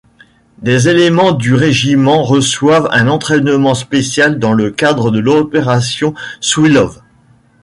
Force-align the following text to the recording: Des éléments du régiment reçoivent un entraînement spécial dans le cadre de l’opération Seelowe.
Des 0.63 0.87
éléments 0.89 1.31
du 1.31 1.53
régiment 1.53 2.23
reçoivent 2.23 2.89
un 2.91 3.07
entraînement 3.07 3.75
spécial 3.75 4.39
dans 4.39 4.53
le 4.53 4.71
cadre 4.71 5.11
de 5.11 5.19
l’opération 5.19 6.15
Seelowe. 6.39 7.03